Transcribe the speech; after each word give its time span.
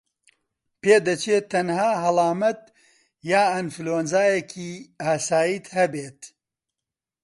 پێدەچێت 0.81 1.45
تەنها 1.53 1.91
هەڵامەت 2.03 2.61
یان 3.29 3.47
ئەنفلەوەنزایەکی 3.53 4.71
ئاساییت 5.05 5.65
هەبێت 5.77 6.21